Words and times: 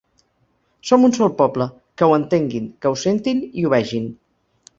Som 0.89 1.03
un 1.07 1.13
sol 1.17 1.31
poble, 1.41 1.67
que 2.01 2.07
ho 2.09 2.15
entenguin, 2.21 2.71
que 2.81 2.93
ho 2.95 2.99
sentin 3.05 3.45
i 3.61 3.69
ho 3.69 3.73
vegin. 3.77 4.11